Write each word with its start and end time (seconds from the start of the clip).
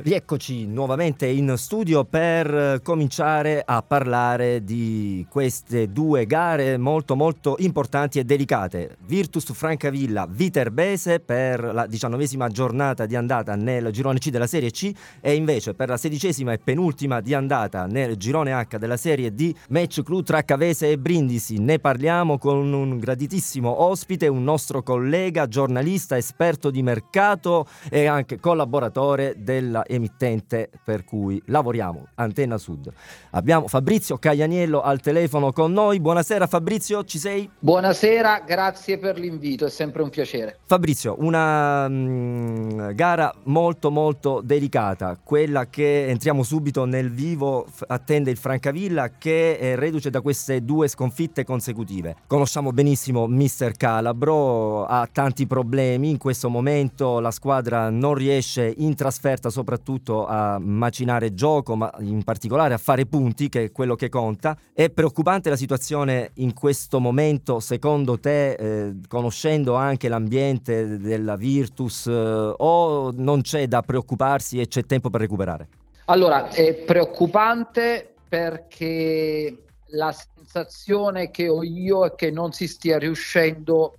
Rieccoci 0.00 0.64
nuovamente 0.68 1.26
in 1.26 1.54
studio 1.56 2.04
per 2.04 2.80
cominciare 2.84 3.64
a 3.66 3.82
parlare 3.82 4.62
di 4.62 5.26
queste 5.28 5.90
due 5.90 6.24
gare 6.24 6.78
molto 6.78 7.16
molto 7.16 7.56
importanti 7.58 8.20
e 8.20 8.24
delicate. 8.24 8.96
Virtus 9.04 9.52
Francavilla 9.52 10.28
Viterbese 10.30 11.18
per 11.18 11.74
la 11.74 11.88
diciannovesima 11.88 12.46
giornata 12.46 13.06
di 13.06 13.16
andata 13.16 13.56
nel 13.56 13.90
girone 13.90 14.20
C 14.20 14.30
della 14.30 14.46
Serie 14.46 14.70
C 14.70 14.92
e 15.20 15.34
invece 15.34 15.74
per 15.74 15.88
la 15.88 15.96
sedicesima 15.96 16.52
e 16.52 16.58
penultima 16.58 17.20
di 17.20 17.34
andata 17.34 17.86
nel 17.86 18.16
girone 18.16 18.52
H 18.52 18.78
della 18.78 18.96
Serie 18.96 19.34
D 19.34 19.52
match 19.70 20.04
clou 20.04 20.22
tra 20.22 20.42
Cavese 20.42 20.92
e 20.92 20.98
Brindisi. 20.98 21.58
Ne 21.58 21.80
parliamo 21.80 22.38
con 22.38 22.72
un 22.72 22.98
graditissimo 22.98 23.82
ospite, 23.82 24.28
un 24.28 24.44
nostro 24.44 24.84
collega, 24.84 25.48
giornalista, 25.48 26.16
esperto 26.16 26.70
di 26.70 26.84
mercato 26.84 27.66
e 27.90 28.06
anche 28.06 28.38
collaboratore 28.38 29.34
della 29.38 29.86
emittente 29.88 30.70
per 30.84 31.04
cui 31.04 31.40
lavoriamo, 31.46 32.08
Antenna 32.16 32.58
Sud. 32.58 32.92
Abbiamo 33.30 33.66
Fabrizio 33.68 34.18
Caglianiello 34.18 34.82
al 34.82 35.00
telefono 35.00 35.52
con 35.52 35.72
noi. 35.72 35.98
Buonasera 36.00 36.46
Fabrizio, 36.46 37.04
ci 37.04 37.18
sei? 37.18 37.48
Buonasera, 37.58 38.42
grazie 38.46 38.98
per 38.98 39.18
l'invito, 39.18 39.66
è 39.66 39.70
sempre 39.70 40.02
un 40.02 40.10
piacere. 40.10 40.58
Fabrizio, 40.66 41.16
una 41.20 41.88
mh, 41.88 41.94
mm, 41.94 42.90
gara 42.92 43.34
molto 43.44 43.90
molto 43.90 44.40
delicata, 44.42 45.18
quella 45.22 45.66
che 45.68 46.06
entriamo 46.06 46.42
subito 46.42 46.84
nel 46.84 47.10
vivo, 47.10 47.66
attende 47.86 48.30
il 48.30 48.36
Francavilla 48.36 49.12
che 49.16 49.58
è 49.58 49.76
reduce 49.76 50.10
da 50.10 50.20
queste 50.20 50.64
due 50.64 50.88
sconfitte 50.88 51.44
consecutive. 51.44 52.16
Conosciamo 52.26 52.72
benissimo 52.72 53.26
Mister 53.26 53.72
Calabro, 53.76 54.84
ha 54.84 55.08
tanti 55.10 55.46
problemi, 55.46 56.10
in 56.10 56.18
questo 56.18 56.48
momento 56.48 57.20
la 57.20 57.30
squadra 57.30 57.88
non 57.90 58.14
riesce 58.14 58.72
in 58.76 58.94
trasferta 58.94 59.48
soprattutto 59.48 59.77
soprattutto 59.78 60.26
a 60.26 60.58
macinare 60.58 61.32
gioco, 61.32 61.76
ma 61.76 61.90
in 62.00 62.22
particolare 62.24 62.74
a 62.74 62.78
fare 62.78 63.06
punti, 63.06 63.48
che 63.48 63.64
è 63.64 63.72
quello 63.72 63.94
che 63.94 64.08
conta. 64.08 64.56
È 64.72 64.90
preoccupante 64.90 65.48
la 65.48 65.56
situazione 65.56 66.32
in 66.34 66.52
questo 66.52 66.98
momento, 66.98 67.60
secondo 67.60 68.18
te, 68.18 68.52
eh, 68.52 68.94
conoscendo 69.06 69.74
anche 69.74 70.08
l'ambiente 70.08 70.98
della 70.98 71.36
Virtus, 71.36 72.06
eh, 72.06 72.12
o 72.12 73.12
non 73.12 73.42
c'è 73.42 73.66
da 73.66 73.82
preoccuparsi 73.82 74.60
e 74.60 74.66
c'è 74.66 74.84
tempo 74.84 75.10
per 75.10 75.20
recuperare? 75.20 75.68
Allora, 76.06 76.48
è 76.48 76.74
preoccupante 76.74 78.14
perché 78.28 79.64
la 79.92 80.12
sensazione 80.12 81.30
che 81.30 81.48
ho 81.48 81.62
io 81.62 82.04
è 82.04 82.14
che 82.14 82.30
non 82.30 82.52
si 82.52 82.66
stia 82.66 82.98
riuscendo 82.98 83.94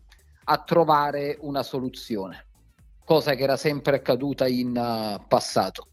a 0.45 0.57
trovare 0.57 1.37
una 1.41 1.63
soluzione 1.63 2.45
cosa 3.09 3.33
che 3.33 3.41
era 3.41 3.57
sempre 3.57 3.95
accaduta 3.95 4.47
in 4.47 4.69
uh, 4.69 5.19
passato. 5.27 5.87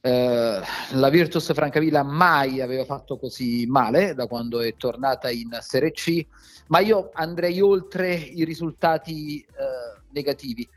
Uh, 0.00 0.58
la 0.94 1.08
Virtus 1.08 1.52
Francavilla 1.52 2.02
mai 2.02 2.60
aveva 2.60 2.84
fatto 2.84 3.16
così 3.16 3.64
male 3.66 4.12
da 4.12 4.26
quando 4.26 4.58
è 4.58 4.74
tornata 4.76 5.30
in 5.30 5.56
Serie 5.60 5.92
C, 5.92 6.26
ma 6.66 6.80
io 6.80 7.10
andrei 7.12 7.60
oltre 7.60 8.12
i 8.12 8.42
risultati 8.42 9.46
uh, 9.48 10.00
negativi. 10.10 10.68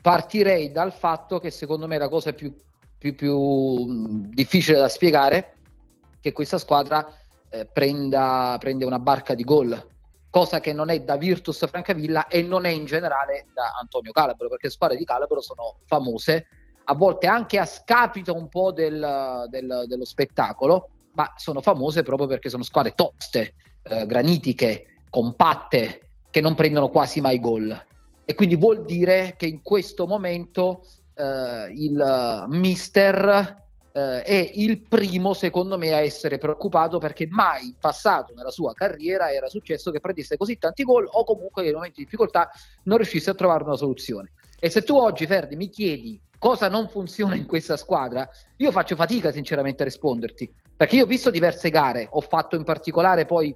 partirei 0.00 0.72
dal 0.72 0.94
fatto 0.94 1.38
che 1.38 1.50
secondo 1.50 1.86
me 1.86 1.98
la 1.98 2.08
cosa 2.08 2.32
più, 2.32 2.56
più, 2.96 3.14
più 3.14 4.30
difficile 4.30 4.78
da 4.78 4.88
spiegare 4.88 5.36
è 5.36 5.52
che 6.18 6.32
questa 6.32 6.56
squadra 6.56 7.06
prenda, 7.70 8.56
prende 8.58 8.86
una 8.86 8.98
barca 8.98 9.34
di 9.34 9.44
gol 9.44 9.91
cosa 10.32 10.60
che 10.60 10.72
non 10.72 10.88
è 10.88 10.98
da 11.00 11.18
Virtus 11.18 11.68
Francavilla 11.68 12.26
e 12.26 12.40
non 12.40 12.64
è 12.64 12.70
in 12.70 12.86
generale 12.86 13.48
da 13.52 13.74
Antonio 13.78 14.12
Calabro, 14.12 14.48
perché 14.48 14.68
le 14.68 14.72
squadre 14.72 14.96
di 14.96 15.04
Calabro 15.04 15.42
sono 15.42 15.76
famose, 15.84 16.46
a 16.84 16.94
volte 16.94 17.26
anche 17.26 17.58
a 17.58 17.66
scapito 17.66 18.34
un 18.34 18.48
po' 18.48 18.72
del, 18.72 19.44
del, 19.50 19.84
dello 19.86 20.06
spettacolo, 20.06 20.88
ma 21.12 21.34
sono 21.36 21.60
famose 21.60 22.02
proprio 22.02 22.26
perché 22.26 22.48
sono 22.48 22.62
squadre 22.62 22.94
toste, 22.94 23.52
eh, 23.82 24.06
granitiche, 24.06 25.02
compatte, 25.10 26.00
che 26.30 26.40
non 26.40 26.54
prendono 26.54 26.88
quasi 26.88 27.20
mai 27.20 27.38
gol. 27.38 27.86
E 28.24 28.34
quindi 28.34 28.56
vuol 28.56 28.86
dire 28.86 29.34
che 29.36 29.44
in 29.44 29.60
questo 29.60 30.06
momento 30.06 30.86
eh, 31.14 31.66
il 31.74 32.46
mister 32.48 33.64
eh, 33.92 34.22
è 34.22 34.50
il 34.54 34.80
primo, 34.80 35.34
secondo 35.34 35.76
me, 35.76 35.92
a 35.92 36.00
essere 36.00 36.38
preoccupato 36.38 36.98
perché 36.98 37.26
mai 37.28 37.66
in 37.66 37.74
passato 37.78 38.32
nella 38.34 38.50
sua 38.50 38.72
carriera 38.72 39.30
era 39.30 39.48
successo 39.48 39.90
che 39.90 40.00
prendesse 40.00 40.36
così 40.36 40.58
tanti 40.58 40.82
gol 40.82 41.08
o 41.10 41.24
comunque 41.24 41.62
nei 41.62 41.72
momenti 41.72 41.98
di 41.98 42.04
difficoltà 42.04 42.50
non 42.84 42.96
riuscisse 42.96 43.30
a 43.30 43.34
trovare 43.34 43.64
una 43.64 43.76
soluzione. 43.76 44.32
E 44.58 44.70
se 44.70 44.82
tu 44.82 44.96
oggi, 44.96 45.26
Ferdi, 45.26 45.56
mi 45.56 45.68
chiedi 45.68 46.20
cosa 46.38 46.68
non 46.68 46.88
funziona 46.88 47.34
in 47.34 47.46
questa 47.46 47.76
squadra, 47.76 48.28
io 48.56 48.72
faccio 48.72 48.96
fatica 48.96 49.30
sinceramente 49.30 49.82
a 49.82 49.84
risponderti, 49.84 50.52
perché 50.76 50.96
io 50.96 51.04
ho 51.04 51.06
visto 51.06 51.30
diverse 51.30 51.70
gare, 51.70 52.08
ho 52.10 52.20
fatto 52.20 52.56
in 52.56 52.64
particolare 52.64 53.26
poi 53.26 53.54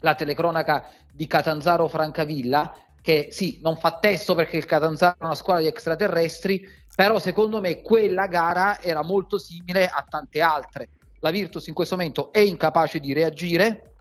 la 0.00 0.14
telecronaca 0.14 0.88
di 1.12 1.26
Catanzaro 1.26 1.88
Francavilla, 1.88 2.72
che 3.00 3.28
sì, 3.32 3.58
non 3.62 3.76
fa 3.76 3.98
testo 3.98 4.34
perché 4.34 4.56
il 4.56 4.64
Catanzaro 4.64 5.16
è 5.18 5.24
una 5.24 5.34
squadra 5.34 5.62
di 5.62 5.68
extraterrestri, 5.68 6.66
però 6.94 7.18
secondo 7.18 7.60
me 7.60 7.82
quella 7.82 8.26
gara 8.26 8.80
era 8.80 9.02
molto 9.02 9.38
simile 9.38 9.88
a 9.88 10.04
tante 10.08 10.40
altre. 10.40 10.88
La 11.20 11.30
Virtus 11.30 11.66
in 11.66 11.74
questo 11.74 11.96
momento 11.96 12.32
è 12.32 12.38
incapace 12.38 13.00
di 13.00 13.12
reagire. 13.12 13.94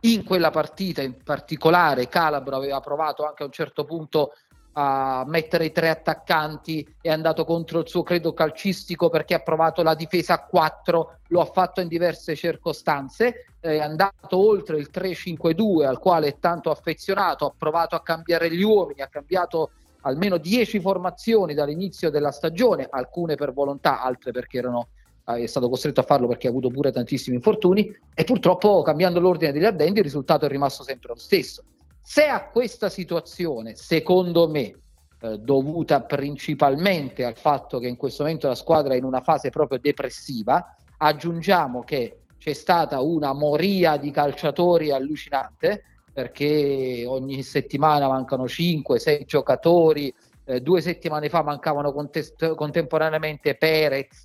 In 0.00 0.24
quella 0.24 0.50
partita 0.50 1.02
in 1.02 1.22
particolare 1.22 2.08
Calabro 2.08 2.56
aveva 2.56 2.80
provato 2.80 3.26
anche 3.26 3.42
a 3.42 3.46
un 3.46 3.52
certo 3.52 3.84
punto 3.84 4.32
a 4.72 5.24
mettere 5.26 5.66
i 5.66 5.72
tre 5.72 5.88
attaccanti, 5.88 6.96
è 7.00 7.10
andato 7.10 7.44
contro 7.44 7.80
il 7.80 7.88
suo 7.88 8.02
credo 8.02 8.32
calcistico 8.32 9.10
perché 9.10 9.34
ha 9.34 9.40
provato 9.40 9.82
la 9.82 9.94
difesa 9.94 10.34
a 10.34 10.44
4, 10.44 11.18
lo 11.28 11.40
ha 11.40 11.46
fatto 11.46 11.80
in 11.80 11.88
diverse 11.88 12.36
circostanze, 12.36 13.46
è 13.58 13.78
andato 13.78 14.38
oltre 14.38 14.78
il 14.78 14.88
3-5-2 14.92 15.84
al 15.84 15.98
quale 15.98 16.28
è 16.28 16.38
tanto 16.38 16.70
affezionato, 16.70 17.46
ha 17.46 17.52
provato 17.56 17.96
a 17.96 18.02
cambiare 18.02 18.50
gli 18.50 18.62
uomini, 18.62 19.02
ha 19.02 19.08
cambiato 19.08 19.72
almeno 20.02 20.38
10 20.38 20.80
formazioni 20.80 21.54
dall'inizio 21.54 22.10
della 22.10 22.30
stagione, 22.30 22.86
alcune 22.90 23.34
per 23.34 23.52
volontà, 23.52 24.02
altre 24.02 24.32
perché 24.32 24.58
erano, 24.58 24.88
eh, 25.26 25.42
è 25.42 25.46
stato 25.46 25.68
costretto 25.68 26.00
a 26.00 26.04
farlo 26.04 26.26
perché 26.26 26.46
ha 26.46 26.50
avuto 26.50 26.68
pure 26.68 26.92
tantissimi 26.92 27.36
infortuni 27.36 27.94
e 28.14 28.24
purtroppo 28.24 28.82
cambiando 28.82 29.20
l'ordine 29.20 29.52
degli 29.52 29.64
addendi 29.64 29.98
il 29.98 30.04
risultato 30.04 30.46
è 30.46 30.48
rimasto 30.48 30.82
sempre 30.82 31.08
lo 31.08 31.18
stesso. 31.18 31.62
Se 32.02 32.24
a 32.26 32.48
questa 32.48 32.88
situazione, 32.88 33.74
secondo 33.76 34.48
me, 34.48 34.74
eh, 35.22 35.38
dovuta 35.38 36.00
principalmente 36.00 37.24
al 37.24 37.36
fatto 37.36 37.78
che 37.78 37.86
in 37.86 37.96
questo 37.96 38.22
momento 38.22 38.48
la 38.48 38.54
squadra 38.54 38.94
è 38.94 38.96
in 38.96 39.04
una 39.04 39.20
fase 39.20 39.50
proprio 39.50 39.78
depressiva, 39.78 40.74
aggiungiamo 40.96 41.82
che 41.82 42.20
c'è 42.38 42.54
stata 42.54 43.00
una 43.00 43.34
moria 43.34 43.98
di 43.98 44.10
calciatori 44.10 44.90
allucinante, 44.90 45.84
perché 46.12 47.04
ogni 47.06 47.42
settimana 47.42 48.08
mancano 48.08 48.44
5-6 48.44 49.24
giocatori. 49.24 50.12
Eh, 50.44 50.60
due 50.60 50.80
settimane 50.80 51.28
fa 51.28 51.42
mancavano 51.42 51.92
contest- 51.92 52.54
contemporaneamente 52.54 53.54
Perez, 53.54 54.22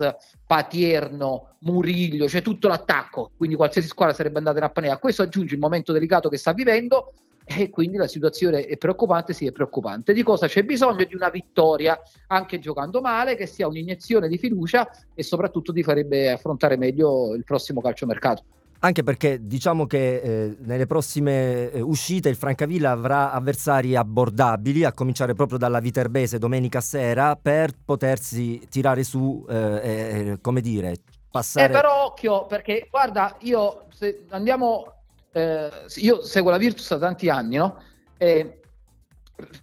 Patierno, 0.47 1.55
Muriglio, 1.59 2.27
cioè 2.27 2.41
tutto 2.41 2.67
l'attacco, 2.67 3.31
quindi 3.37 3.55
qualsiasi 3.55 3.87
squadra 3.87 4.15
sarebbe 4.15 4.39
andata 4.39 4.57
in 4.57 4.63
apnea. 4.63 4.93
A 4.93 4.97
questo 4.97 5.21
aggiunge 5.21 5.53
il 5.53 5.59
momento 5.59 5.91
delicato 5.91 6.29
che 6.29 6.37
sta 6.37 6.53
vivendo 6.53 7.13
e 7.47 7.69
quindi 7.69 7.97
la 7.97 8.07
situazione 8.07 8.65
è 8.65 8.75
preoccupante, 8.75 9.33
sì 9.33 9.45
è 9.45 9.51
preoccupante. 9.51 10.13
Di 10.13 10.23
cosa 10.23 10.47
c'è 10.47 10.63
bisogno? 10.63 11.03
Di 11.03 11.13
una 11.13 11.29
vittoria, 11.29 11.99
anche 12.27 12.57
giocando 12.57 13.01
male, 13.01 13.35
che 13.35 13.45
sia 13.45 13.67
un'iniezione 13.67 14.27
di 14.27 14.39
fiducia 14.39 14.89
e 15.13 15.21
soprattutto 15.21 15.71
ti 15.71 15.83
farebbe 15.83 16.31
affrontare 16.31 16.75
meglio 16.75 17.35
il 17.35 17.43
prossimo 17.43 17.81
calciomercato. 17.81 18.43
Anche 18.85 19.01
perché 19.01 19.39
diciamo 19.41 19.87
che 19.87 20.17
eh, 20.17 20.57
nelle 20.59 20.85
prossime 20.85 21.71
eh, 21.71 21.81
uscite 21.81 22.29
il 22.29 22.35
Francavilla 22.35 22.91
avrà 22.91 23.31
avversari 23.31 23.95
abbordabili, 23.95 24.83
a 24.83 24.93
cominciare 24.93 25.33
proprio 25.33 25.57
dalla 25.57 25.79
Viterbese 25.79 26.37
domenica 26.37 26.81
sera, 26.81 27.35
per 27.35 27.71
potersi 27.83 28.61
tirare 28.69 29.03
su, 29.03 29.43
eh, 29.49 30.37
come 30.39 30.61
dire, 30.61 30.97
passare... 31.31 31.65
Eh, 31.65 31.69
però 31.71 32.05
occhio, 32.05 32.45
perché 32.45 32.87
guarda, 32.91 33.35
io 33.39 33.87
se 33.89 34.25
andiamo... 34.29 34.93
Eh, 35.31 35.71
io 35.95 36.21
seguo 36.23 36.51
la 36.51 36.57
Virtus 36.57 36.87
da 36.89 36.99
tanti 36.99 37.27
anni, 37.27 37.55
no? 37.55 37.81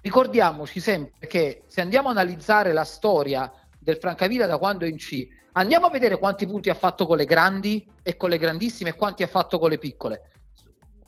ricordiamoci 0.03 0.81
sempre 0.81 1.29
che 1.29 1.63
se 1.69 1.81
andiamo 1.81 2.09
a 2.09 2.11
analizzare 2.11 2.73
la 2.73 2.85
storia 2.85 3.51
del 3.83 3.97
Francavilla 3.97 4.47
da 4.47 4.59
quando 4.59 4.85
è 4.85 4.89
in 4.89 4.97
C, 4.97 5.27
Andiamo 5.55 5.87
a 5.87 5.91
vedere 5.91 6.19
quanti 6.19 6.47
punti 6.47 6.71
ha 6.71 6.75
fatto 6.75 7.07
con 7.07 7.19
le 7.19 7.27
grandi 7.27 7.87
e 8.03 8.17
con 8.17 8.31
le 8.31 8.39
grandissime 8.39 8.91
e 8.91 8.95
quanti 8.95 9.23
ha 9.23 9.27
fatto 9.27 9.59
con 9.59 9.69
le 9.69 9.77
piccole. 9.77 10.31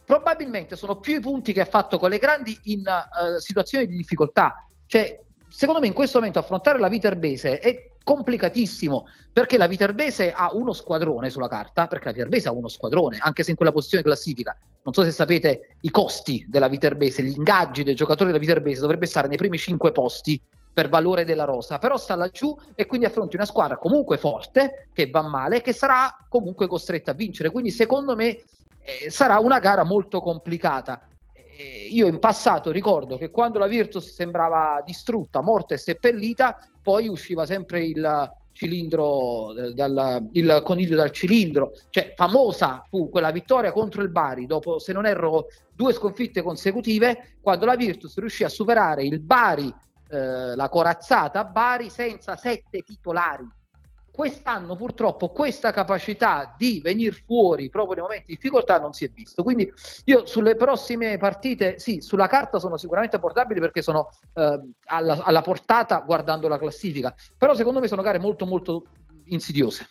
Probabilmente 0.04 0.76
sono 0.76 0.98
più 0.98 1.16
i 1.16 1.20
punti 1.20 1.54
che 1.54 1.62
ha 1.62 1.66
fatto 1.66 1.98
con 1.98 2.10
le 2.10 2.18
grandi 2.18 2.58
in 2.64 2.80
uh, 2.80 3.38
situazioni 3.38 3.86
di 3.86 3.96
difficoltà. 3.96 4.66
Cioè, 4.84 5.18
secondo 5.48 5.80
me 5.80 5.86
in 5.86 5.94
questo 5.94 6.18
momento 6.18 6.38
affrontare 6.40 6.78
la 6.78 6.88
Viterbese 6.88 7.58
è 7.58 7.90
complicatissimo 8.04 9.06
perché 9.32 9.56
la 9.56 9.66
Viterbese 9.66 10.30
ha 10.30 10.50
uno 10.52 10.74
squadrone 10.74 11.30
sulla 11.30 11.48
carta, 11.48 11.86
perché 11.86 12.04
la 12.04 12.12
Viterbese 12.12 12.48
ha 12.48 12.52
uno 12.52 12.68
squadrone, 12.68 13.16
anche 13.22 13.42
se 13.42 13.50
in 13.50 13.56
quella 13.56 13.72
posizione 13.72 14.04
classifica. 14.04 14.54
Non 14.82 14.92
so 14.92 15.04
se 15.04 15.10
sapete 15.10 15.76
i 15.80 15.90
costi 15.90 16.44
della 16.46 16.68
Viterbese, 16.68 17.22
gli 17.22 17.34
ingaggi 17.34 17.82
dei 17.82 17.94
giocatori 17.94 18.26
della 18.26 18.42
Viterbese 18.42 18.82
dovrebbe 18.82 19.06
stare 19.06 19.26
nei 19.28 19.38
primi 19.38 19.56
cinque 19.56 19.90
posti 19.90 20.38
per 20.74 20.88
valore 20.88 21.24
della 21.24 21.44
rosa, 21.44 21.78
però 21.78 21.96
sta 21.96 22.16
laggiù 22.16 22.54
e 22.74 22.84
quindi 22.84 23.06
affronti 23.06 23.36
una 23.36 23.44
squadra 23.46 23.78
comunque 23.78 24.18
forte, 24.18 24.88
che 24.92 25.08
va 25.08 25.22
male, 25.22 25.62
che 25.62 25.72
sarà 25.72 26.14
comunque 26.28 26.66
costretta 26.66 27.12
a 27.12 27.14
vincere. 27.14 27.50
Quindi 27.50 27.70
secondo 27.70 28.16
me 28.16 28.42
eh, 28.82 29.08
sarà 29.08 29.38
una 29.38 29.60
gara 29.60 29.84
molto 29.84 30.20
complicata. 30.20 31.06
Eh, 31.32 31.88
io 31.90 32.08
in 32.08 32.18
passato 32.18 32.72
ricordo 32.72 33.16
che 33.16 33.30
quando 33.30 33.60
la 33.60 33.68
Virtus 33.68 34.12
sembrava 34.12 34.82
distrutta, 34.84 35.40
morta 35.40 35.74
e 35.74 35.78
seppellita, 35.78 36.58
poi 36.82 37.06
usciva 37.06 37.46
sempre 37.46 37.84
il 37.84 38.32
cilindro, 38.54 39.52
dal, 39.74 40.28
il 40.32 40.60
coniglio 40.64 40.96
dal 40.96 41.10
cilindro, 41.10 41.72
cioè 41.90 42.14
famosa 42.16 42.84
fu 42.88 43.10
quella 43.10 43.32
vittoria 43.32 43.72
contro 43.72 44.02
il 44.02 44.10
Bari 44.10 44.46
dopo, 44.46 44.78
se 44.78 44.92
non 44.92 45.06
erro, 45.06 45.46
due 45.74 45.92
sconfitte 45.92 46.40
consecutive, 46.40 47.36
quando 47.40 47.64
la 47.64 47.76
Virtus 47.76 48.16
riuscì 48.18 48.44
a 48.44 48.48
superare 48.48 49.04
il 49.04 49.20
Bari, 49.20 49.72
eh, 50.08 50.54
la 50.54 50.68
corazzata 50.68 51.44
Bari 51.44 51.90
senza 51.90 52.36
sette 52.36 52.82
titolari 52.82 53.48
quest'anno 54.14 54.76
purtroppo 54.76 55.30
questa 55.30 55.72
capacità 55.72 56.54
di 56.56 56.80
venire 56.80 57.20
fuori 57.26 57.68
proprio 57.68 57.94
nei 57.94 58.02
momenti 58.04 58.26
di 58.28 58.34
difficoltà 58.34 58.78
non 58.78 58.92
si 58.92 59.04
è 59.04 59.08
visto. 59.08 59.42
Quindi 59.42 59.72
io 60.04 60.24
sulle 60.24 60.54
prossime 60.54 61.18
partite, 61.18 61.80
sì, 61.80 62.00
sulla 62.00 62.28
carta 62.28 62.60
sono 62.60 62.76
sicuramente 62.76 63.18
portabili 63.18 63.58
perché 63.58 63.82
sono 63.82 64.10
eh, 64.34 64.60
alla, 64.84 65.24
alla 65.24 65.42
portata 65.42 65.98
guardando 65.98 66.46
la 66.46 66.58
classifica, 66.58 67.12
però 67.36 67.54
secondo 67.54 67.80
me 67.80 67.88
sono 67.88 68.02
gare 68.02 68.20
molto 68.20 68.46
molto 68.46 68.84
insidiose. 69.24 69.84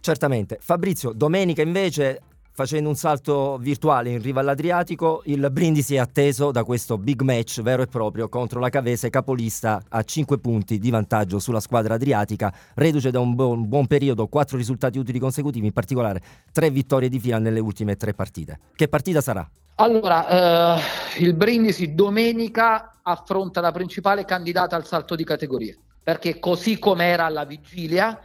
Certamente. 0.00 0.58
Fabrizio, 0.60 1.12
domenica 1.12 1.62
invece 1.62 2.20
facendo 2.54 2.88
un 2.88 2.94
salto 2.94 3.56
virtuale 3.58 4.10
in 4.10 4.20
riva 4.20 4.40
all'Adriatico, 4.40 5.22
il 5.24 5.48
Brindisi 5.50 5.94
è 5.94 5.98
atteso 5.98 6.50
da 6.50 6.64
questo 6.64 6.98
big 6.98 7.22
match 7.22 7.62
vero 7.62 7.82
e 7.82 7.86
proprio 7.86 8.28
contro 8.28 8.60
la 8.60 8.68
Cavese 8.68 9.08
capolista 9.08 9.82
a 9.88 10.02
5 10.02 10.38
punti 10.38 10.78
di 10.78 10.90
vantaggio 10.90 11.38
sulla 11.38 11.60
squadra 11.60 11.94
adriatica, 11.94 12.52
reduce 12.74 13.10
da 13.10 13.20
un 13.20 13.34
buon, 13.34 13.68
buon 13.68 13.86
periodo, 13.86 14.26
4 14.26 14.56
risultati 14.56 14.98
utili 14.98 15.18
consecutivi, 15.18 15.66
in 15.66 15.72
particolare 15.72 16.20
3 16.52 16.70
vittorie 16.70 17.08
di 17.08 17.18
fila 17.18 17.38
nelle 17.38 17.60
ultime 17.60 17.96
3 17.96 18.12
partite. 18.12 18.58
Che 18.74 18.88
partita 18.88 19.20
sarà? 19.20 19.48
Allora, 19.76 20.76
eh, 20.76 20.80
il 21.20 21.34
Brindisi 21.34 21.94
domenica 21.94 22.98
affronta 23.02 23.60
la 23.60 23.72
principale 23.72 24.26
candidata 24.26 24.76
al 24.76 24.86
salto 24.86 25.14
di 25.14 25.24
categoria, 25.24 25.74
perché 26.02 26.38
così 26.38 26.78
come 26.78 27.06
era 27.06 27.24
alla 27.24 27.44
vigilia, 27.44 28.20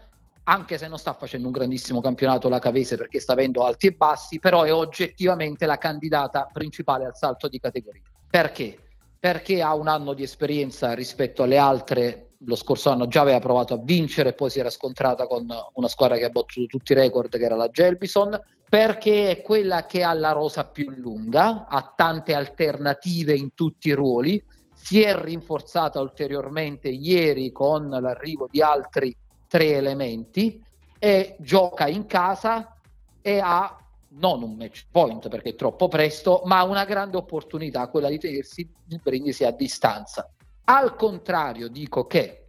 anche 0.50 0.78
se 0.78 0.88
non 0.88 0.98
sta 0.98 1.14
facendo 1.14 1.48
un 1.48 1.54
grandissimo 1.54 2.00
campionato 2.00 2.48
la 2.48 2.60
Cavese 2.60 2.96
perché 2.96 3.20
sta 3.20 3.34
avendo 3.34 3.66
alti 3.66 3.88
e 3.88 3.92
bassi, 3.92 4.40
però 4.40 4.64
è 4.64 4.74
oggettivamente 4.74 5.66
la 5.66 5.78
candidata 5.78 6.50
principale 6.52 7.06
al 7.06 7.16
salto 7.16 7.50
di 7.50 7.60
categoria. 7.60 8.02
Perché? 8.30 8.78
Perché 9.20 9.62
ha 9.62 9.74
un 9.74 9.88
anno 9.88 10.14
di 10.14 10.24
esperienza 10.24 10.94
rispetto 10.94 11.44
alle 11.44 11.58
altre, 11.58 12.36
lo 12.46 12.56
scorso 12.56 12.90
anno 12.90 13.08
già 13.08 13.22
aveva 13.22 13.40
provato 13.40 13.74
a 13.74 13.80
vincere, 13.82 14.34
poi 14.34 14.50
si 14.50 14.60
era 14.60 14.70
scontrata 14.70 15.28
con 15.28 15.46
una 15.74 15.88
squadra 15.90 16.16
che 16.16 16.26
ha 16.26 16.30
battuto 16.30 16.66
tutti 16.68 16.94
i 16.94 16.96
record, 16.96 17.36
che 17.38 17.44
era 17.44 17.56
la 17.56 17.70
Gelbison, 17.70 18.40
perché 18.70 19.30
è 19.30 19.42
quella 19.42 19.86
che 19.86 20.04
ha 20.04 20.14
la 20.14 20.32
rosa 20.32 20.66
più 20.66 20.90
lunga, 20.92 21.68
ha 21.68 21.94
tante 21.94 22.34
alternative 22.34 23.34
in 23.34 23.54
tutti 23.54 23.90
i 23.90 23.94
ruoli, 23.94 24.42
si 24.74 25.02
è 25.02 25.14
rinforzata 25.14 26.00
ulteriormente 26.00 26.88
ieri 26.88 27.52
con 27.52 27.90
l'arrivo 27.90 28.48
di 28.50 28.62
altri 28.62 29.14
tre 29.48 29.76
elementi 29.76 30.64
e 31.00 31.36
gioca 31.40 31.88
in 31.88 32.06
casa 32.06 32.76
e 33.22 33.40
ha 33.40 33.78
non 34.10 34.42
un 34.42 34.56
match 34.56 34.86
point 34.92 35.28
perché 35.30 35.50
è 35.50 35.56
troppo 35.56 35.88
presto, 35.88 36.42
ma 36.46 36.64
una 36.64 36.86
grande 36.86 37.18
opportunità, 37.18 37.88
quella 37.90 38.10
di 38.10 38.18
tenersi 38.18 38.70
il 38.88 39.00
Brindisi 39.04 39.44
a 39.44 39.52
distanza. 39.52 40.32
Al 40.66 40.96
contrario, 40.96 41.68
dico 41.68 42.06
che 42.08 42.48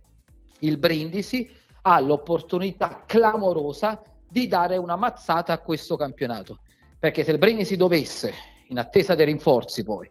il 0.61 0.79
Brindisi 0.79 1.51
ha 1.83 2.01
l'opportunità 2.01 3.05
clamorosa 3.07 4.03
di 4.29 4.47
dare 4.47 4.77
una 4.77 4.97
mazzata 4.97 5.53
a 5.53 5.59
questo 5.59 5.97
campionato, 5.97 6.61
perché 6.99 7.25
se 7.25 7.31
il 7.33 7.39
Brindisi 7.39 7.77
dovesse, 7.77 8.33
in 8.69 8.79
attesa 8.79 9.15
dei 9.15 9.27
rinforzi 9.27 9.85
poi, 9.85 10.11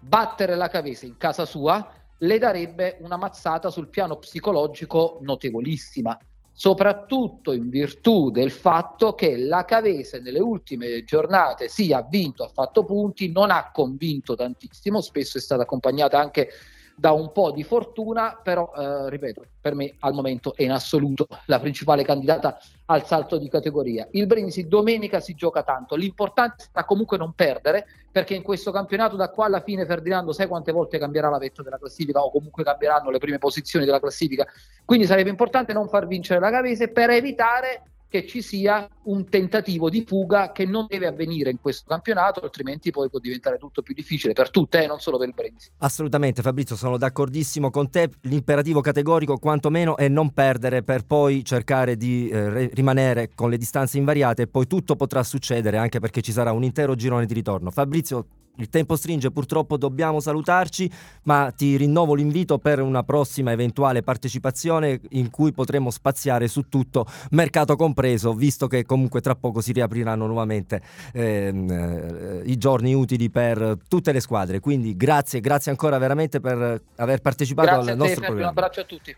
battere 0.00 0.54
la 0.54 0.68
Cavese 0.68 1.06
in 1.06 1.16
casa 1.16 1.44
sua, 1.44 1.90
le 2.18 2.38
darebbe 2.38 2.96
una 3.00 3.16
mazzata 3.16 3.70
sul 3.70 3.88
piano 3.88 4.16
psicologico 4.16 5.18
notevolissima, 5.20 6.18
soprattutto 6.52 7.52
in 7.52 7.68
virtù 7.68 8.30
del 8.30 8.50
fatto 8.50 9.14
che 9.14 9.36
la 9.36 9.64
Cavese 9.66 10.20
nelle 10.20 10.40
ultime 10.40 11.04
giornate 11.04 11.68
sì 11.68 11.92
ha 11.92 12.00
vinto, 12.02 12.44
ha 12.44 12.48
fatto 12.48 12.84
punti, 12.84 13.30
non 13.30 13.50
ha 13.50 13.70
convinto 13.70 14.34
tantissimo, 14.34 15.02
spesso 15.02 15.36
è 15.36 15.40
stata 15.40 15.62
accompagnata 15.62 16.18
anche 16.18 16.48
da 16.96 17.12
un 17.12 17.30
po' 17.30 17.52
di 17.52 17.62
fortuna, 17.62 18.40
però 18.42 18.72
eh, 18.74 19.10
ripeto, 19.10 19.44
per 19.60 19.74
me 19.74 19.94
al 20.00 20.14
momento 20.14 20.56
è 20.56 20.62
in 20.62 20.72
assoluto 20.72 21.26
la 21.44 21.60
principale 21.60 22.02
candidata 22.02 22.58
al 22.86 23.04
salto 23.04 23.36
di 23.36 23.50
categoria. 23.50 24.08
Il 24.12 24.26
Brindisi 24.26 24.66
domenica 24.66 25.20
si 25.20 25.34
gioca 25.34 25.62
tanto, 25.62 25.94
l'importante 25.94 26.64
sta 26.68 26.84
comunque 26.84 27.18
non 27.18 27.34
perdere, 27.34 27.86
perché 28.10 28.34
in 28.34 28.42
questo 28.42 28.70
campionato 28.70 29.14
da 29.14 29.28
qua 29.28 29.44
alla 29.44 29.60
fine 29.60 29.84
Ferdinando 29.84 30.32
sai 30.32 30.46
quante 30.46 30.72
volte 30.72 30.98
cambierà 30.98 31.28
la 31.28 31.38
vetta 31.38 31.62
della 31.62 31.78
classifica 31.78 32.20
o 32.20 32.30
comunque 32.30 32.64
cambieranno 32.64 33.10
le 33.10 33.18
prime 33.18 33.38
posizioni 33.38 33.84
della 33.84 34.00
classifica, 34.00 34.46
quindi 34.86 35.04
sarebbe 35.04 35.28
importante 35.28 35.74
non 35.74 35.88
far 35.88 36.06
vincere 36.06 36.40
la 36.40 36.50
Cavese 36.50 36.88
per 36.88 37.10
evitare 37.10 37.82
che 38.08 38.26
ci 38.26 38.42
sia 38.42 38.88
un 39.04 39.28
tentativo 39.28 39.90
di 39.90 40.04
fuga 40.06 40.52
che 40.52 40.64
non 40.64 40.86
deve 40.88 41.06
avvenire 41.06 41.50
in 41.50 41.60
questo 41.60 41.84
campionato, 41.88 42.40
altrimenti 42.40 42.90
poi 42.90 43.08
può 43.08 43.18
diventare 43.18 43.58
tutto 43.58 43.82
più 43.82 43.94
difficile 43.94 44.32
per 44.32 44.50
tutte, 44.50 44.82
eh, 44.82 44.86
non 44.86 45.00
solo 45.00 45.18
per 45.18 45.28
il 45.28 45.34
Brindisi. 45.34 45.70
Assolutamente 45.78 46.42
Fabrizio, 46.42 46.76
sono 46.76 46.96
d'accordissimo 46.96 47.70
con 47.70 47.90
te, 47.90 48.10
l'imperativo 48.22 48.80
categorico 48.80 49.38
quantomeno 49.38 49.96
è 49.96 50.08
non 50.08 50.32
perdere 50.32 50.82
per 50.82 51.04
poi 51.04 51.44
cercare 51.44 51.96
di 51.96 52.28
eh, 52.28 52.68
rimanere 52.74 53.30
con 53.34 53.50
le 53.50 53.58
distanze 53.58 53.98
invariate 53.98 54.42
e 54.42 54.46
poi 54.46 54.66
tutto 54.66 54.96
potrà 54.96 55.22
succedere 55.22 55.76
anche 55.76 56.00
perché 56.00 56.20
ci 56.20 56.32
sarà 56.32 56.52
un 56.52 56.62
intero 56.62 56.94
girone 56.94 57.26
di 57.26 57.34
ritorno. 57.34 57.70
Fabrizio, 57.70 58.26
il 58.56 58.68
tempo 58.68 58.96
stringe, 58.96 59.30
purtroppo 59.30 59.76
dobbiamo 59.76 60.20
salutarci, 60.20 60.90
ma 61.24 61.52
ti 61.54 61.76
rinnovo 61.76 62.14
l'invito 62.14 62.58
per 62.58 62.80
una 62.80 63.02
prossima 63.02 63.52
eventuale 63.52 64.02
partecipazione 64.02 65.00
in 65.10 65.30
cui 65.30 65.52
potremo 65.52 65.90
spaziare 65.90 66.48
su 66.48 66.68
tutto, 66.68 67.06
mercato 67.30 67.76
compreso, 67.76 68.32
visto 68.32 68.66
che 68.66 68.84
comunque 68.84 69.20
tra 69.20 69.34
poco 69.34 69.60
si 69.60 69.72
riapriranno 69.72 70.26
nuovamente 70.26 70.80
ehm, 71.12 71.70
eh, 71.70 72.42
i 72.44 72.56
giorni 72.56 72.94
utili 72.94 73.30
per 73.30 73.78
tutte 73.88 74.12
le 74.12 74.20
squadre. 74.20 74.60
Quindi 74.60 74.96
grazie, 74.96 75.40
grazie 75.40 75.70
ancora 75.70 75.98
veramente 75.98 76.40
per 76.40 76.82
aver 76.96 77.20
partecipato 77.20 77.68
grazie 77.68 77.92
al 77.92 77.96
nostro 77.96 78.20
te, 78.20 78.26
programma. 78.26 78.50
Un 78.50 78.58
abbraccio 78.58 78.80
a 78.80 78.84
tutti. 78.84 79.16